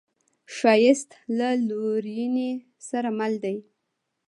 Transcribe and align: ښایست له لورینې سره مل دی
ښایست 0.55 1.09
له 1.37 1.49
لورینې 1.67 2.51
سره 2.89 3.09
مل 3.17 3.33
دی 3.43 3.57